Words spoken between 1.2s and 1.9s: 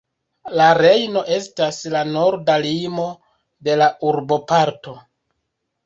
estas